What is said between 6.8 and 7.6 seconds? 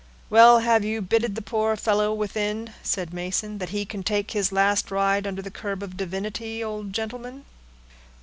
gentleman?"